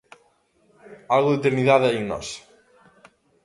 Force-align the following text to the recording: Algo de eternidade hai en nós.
Algo 1.15 1.29
de 1.31 1.39
eternidade 1.41 1.85
hai 1.87 1.95
en 2.01 2.05
nós. 2.11 2.27